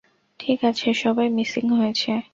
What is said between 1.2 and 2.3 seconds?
Missing হয়েছে।